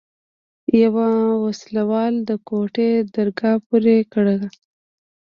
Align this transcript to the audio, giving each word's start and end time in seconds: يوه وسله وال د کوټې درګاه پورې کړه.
يوه 0.83 1.09
وسله 1.43 1.81
وال 1.91 2.13
د 2.29 2.31
کوټې 2.47 2.89
درګاه 3.15 3.55
پورې 3.67 3.97
کړه. 4.13 4.35